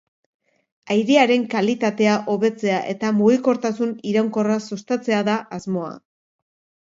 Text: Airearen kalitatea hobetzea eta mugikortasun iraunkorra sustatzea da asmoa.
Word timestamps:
Airearen 0.93 1.43
kalitatea 1.49 2.15
hobetzea 2.35 2.79
eta 2.93 3.11
mugikortasun 3.19 3.93
iraunkorra 4.13 4.55
sustatzea 4.69 5.23
da 5.29 5.39
asmoa. 5.59 5.93